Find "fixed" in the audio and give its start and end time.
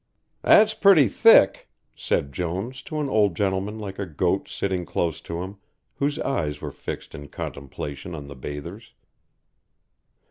6.71-7.13